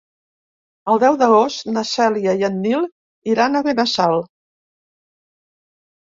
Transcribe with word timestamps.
El 0.93 1.01
deu 1.03 1.17
d'agost 1.19 1.69
na 1.75 1.83
Cèlia 1.89 2.33
i 2.39 2.47
en 2.49 2.57
Nil 2.65 2.89
iran 3.35 3.61
a 3.61 3.63
Benassal. 3.69 4.19